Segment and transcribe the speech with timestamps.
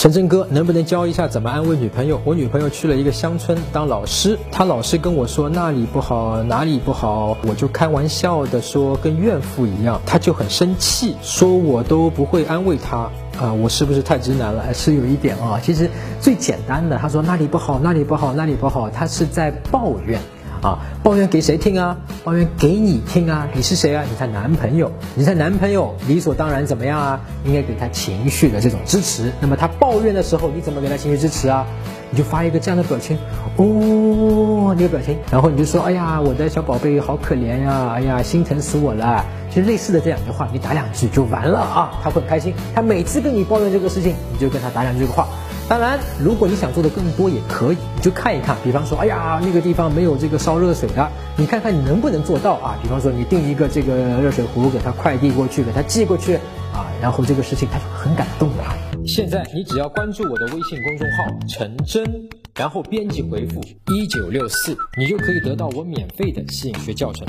[0.00, 2.18] 陈真哥，能不能教一下怎么安慰女朋友？
[2.24, 14.62] 我女朋友去了一个乡村当老师，她老是跟我说那里不好，哪里不好，我就开玩笑的说跟怨妇一样，她就很生气，说我都不会安慰她啊，我是不是太直男了？
[14.62, 20.18] 还是有一点啊，其实最简单的，她说那里不好，那里不好，那里不好，她是在抱怨。
[20.62, 21.96] 啊，抱怨给谁听啊？
[22.22, 23.48] 抱怨给你听啊！
[23.54, 24.04] 你是谁啊？
[24.08, 27.20] 你她男朋友，你她男朋友理所当然怎么样啊？
[27.44, 29.32] 应该给他情绪的这种支持。
[29.40, 31.66] 那么他抱怨的时候，你怎么给他情绪支持啊？
[32.10, 33.16] 你就发一个这样的表情，
[33.56, 39.24] 哦，那个表情，然后你就说，哎呀，我的小宝贝好可怜呀，哎呀，心疼死我了。
[39.50, 42.54] 其实类似的这两句话，你打两句就完了啊，他会很开心。
[42.74, 45.28] 他每次跟你抱怨这个事情，你就跟他打两句话。
[45.68, 48.56] 当然，如果你想做的更多也可以，你就看一看。
[48.64, 52.78] 比方说，哎呀，那个地方没有这个烧热水的，你看看你能不能做到啊？
[52.82, 56.34] 比方说，你订一个这个热水壶，给他快递过去，给他寄过去
[56.72, 58.64] 啊，然后这个事情他就很感动了。
[59.06, 62.04] 现在你只要关注我的微信公众号“陈真”，
[62.54, 63.60] 然后编辑回复
[63.92, 67.26] 一九六四，你就可以得到我免费的吸引学教程。